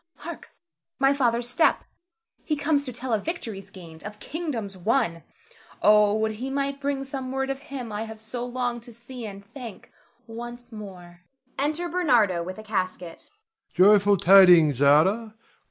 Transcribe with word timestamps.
Hark! 0.15 0.49
my 0.97 1.13
father's 1.13 1.47
step! 1.47 1.83
He 2.43 2.55
comes 2.55 2.85
to 2.85 2.91
tell 2.91 3.13
of 3.13 3.23
victories 3.23 3.69
gained, 3.69 4.03
of 4.03 4.17
kingdoms 4.19 4.75
won. 4.75 5.21
Oh, 5.79 6.15
would 6.15 6.31
he 6.31 6.49
might 6.49 6.81
bring 6.81 7.03
some 7.03 7.31
word 7.31 7.51
of 7.51 7.59
him 7.69 7.91
I 7.91 8.05
have 8.05 8.19
so 8.19 8.43
longed 8.43 8.81
to 8.81 8.93
see 8.93 9.27
and 9.27 9.45
thank 9.45 9.91
once 10.25 10.71
more! 10.71 11.21
[Enter 11.59 11.87
Bernardo 11.87 12.43
_with 12.43 12.57
a 12.57 12.63
casket. 12.63 13.29